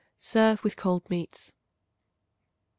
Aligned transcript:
Serve 0.17 0.63
with 0.63 0.75
cold 0.75 1.07
meats. 1.11 1.51
29. 1.51 1.59